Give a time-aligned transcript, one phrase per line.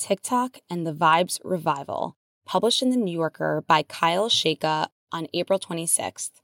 [0.00, 2.16] TikTok and the Vibes Revival,
[2.46, 6.40] published in The New Yorker by Kyle Chayka on April 26th.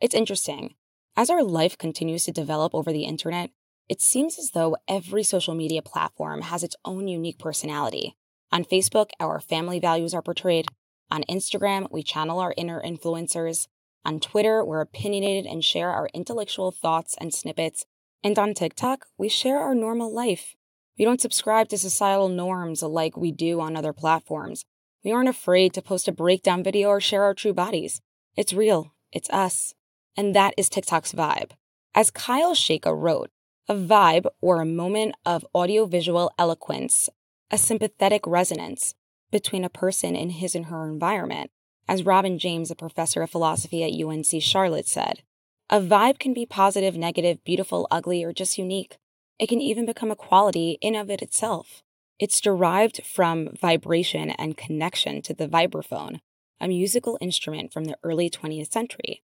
[0.00, 0.74] It's interesting.
[1.16, 3.50] As our life continues to develop over the internet,
[3.88, 8.16] it seems as though every social media platform has its own unique personality.
[8.50, 10.66] On Facebook, our family values are portrayed.
[11.12, 13.68] On Instagram, we channel our inner influencers.
[14.04, 17.86] On Twitter, we're opinionated and share our intellectual thoughts and snippets.
[18.24, 20.56] And on TikTok, we share our normal life.
[21.00, 24.66] We don't subscribe to societal norms like we do on other platforms.
[25.02, 28.02] We aren't afraid to post a breakdown video or share our true bodies.
[28.36, 29.72] It's real, it's us.
[30.14, 31.52] And that is TikTok's vibe.
[31.94, 33.30] As Kyle Chayka wrote,
[33.66, 37.08] a vibe or a moment of audiovisual eloquence,
[37.50, 38.92] a sympathetic resonance
[39.30, 41.50] between a person and his and her environment.
[41.88, 45.22] As Robin James, a professor of philosophy at UNC Charlotte, said,
[45.70, 48.98] a vibe can be positive, negative, beautiful, ugly, or just unique.
[49.40, 51.82] It can even become a quality in of it itself.
[52.18, 56.20] It's derived from vibration and connection to the vibraphone,
[56.60, 59.22] a musical instrument from the early 20th century.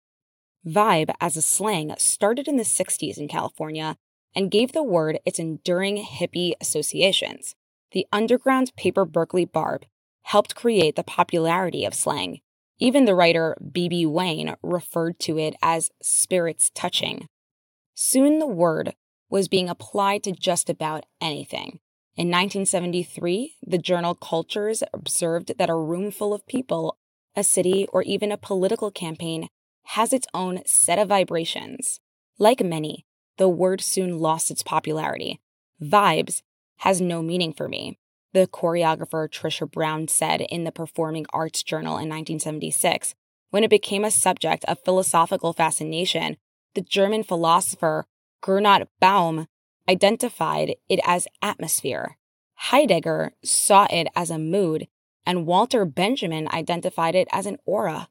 [0.67, 3.97] Vibe as a slang started in the 60s in California
[4.34, 7.55] and gave the word its enduring hippie associations.
[7.93, 9.87] The underground paper Berkeley Barb
[10.23, 12.41] helped create the popularity of slang.
[12.81, 14.06] Even the writer B.B.
[14.06, 17.29] Wayne referred to it as spirits touching.
[17.95, 18.95] Soon the word
[19.31, 21.78] was being applied to just about anything.
[22.17, 26.98] In 1973, the journal Cultures observed that a room full of people,
[27.37, 29.48] a city, or even a political campaign
[29.84, 32.00] has its own set of vibrations.
[32.39, 33.06] Like many,
[33.39, 35.41] the word soon lost its popularity.
[35.81, 36.42] Vibes
[36.78, 37.98] has no meaning for me,
[38.33, 43.15] the choreographer Trisha Brown said in the Performing Arts Journal in 1976.
[43.50, 46.37] When it became a subject of philosophical fascination,
[46.75, 48.06] the German philosopher
[48.43, 49.47] Gernot Baum
[49.89, 52.17] identified it as atmosphere.
[52.55, 54.89] Heidegger saw it as a mood,
[55.27, 58.09] and Walter Benjamin identified it as an aura.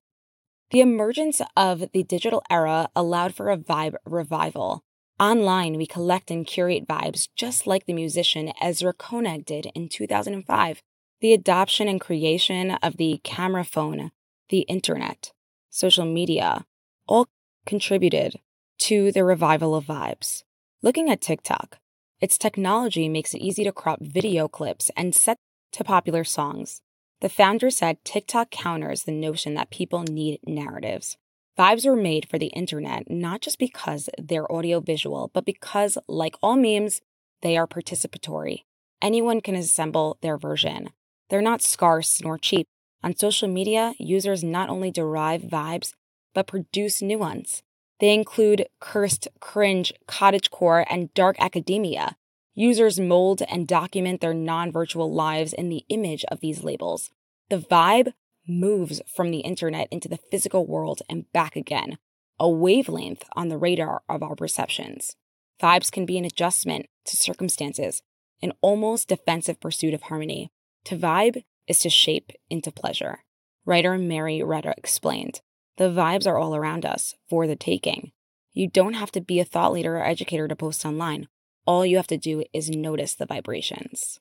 [0.72, 4.84] The emergence of the digital era allowed for a vibe revival.
[5.20, 10.82] Online, we collect and curate vibes just like the musician Ezra Koenig did in 2005.
[11.22, 14.12] The adoption and creation of the camera phone,
[14.50, 15.34] the internet,
[15.70, 16.66] social media,
[17.08, 17.28] all
[17.66, 18.40] contributed
[18.80, 20.44] to the revival of vibes.
[20.82, 21.78] Looking at TikTok,
[22.22, 25.38] its technology makes it easy to crop video clips and set
[25.74, 26.82] to popular songs.
[27.22, 31.18] The founder said TikTok counters the notion that people need narratives.
[31.58, 36.56] Vibes were made for the internet not just because they're audiovisual, but because, like all
[36.56, 37.02] memes,
[37.42, 38.64] they are participatory.
[39.02, 40.92] Anyone can assemble their version.
[41.30, 42.68] They're not scarce nor cheap.
[43.04, 45.94] On social media, users not only derive vibes,
[46.34, 47.64] but produce new ones.
[48.00, 52.16] They include cursed, cringe, cottagecore, and dark academia.
[52.56, 57.12] Users mold and document their non virtual lives in the image of these labels.
[57.50, 58.14] The vibe
[58.48, 61.98] moves from the internet into the physical world and back again,
[62.40, 65.16] a wavelength on the radar of our perceptions.
[65.62, 68.02] Vibes can be an adjustment to circumstances,
[68.42, 70.52] an almost defensive pursuit of harmony.
[70.86, 73.24] To vibe is to shape into pleasure.
[73.66, 75.42] Writer Mary Retta explained.
[75.80, 78.12] The vibes are all around us for the taking.
[78.52, 81.30] You don't have to be a thought leader or educator to post online.
[81.66, 84.20] All you have to do is notice the vibrations.